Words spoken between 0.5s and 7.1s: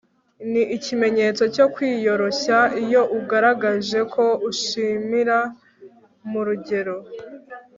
ni ikimenyetso cyo kwiyoroshya iyo ugaragaje ko ushimira mu rugero